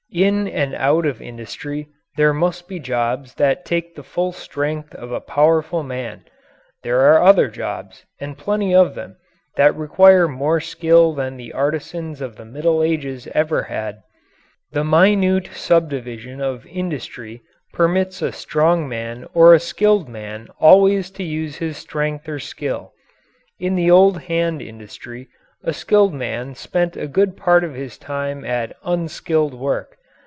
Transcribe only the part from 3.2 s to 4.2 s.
that take the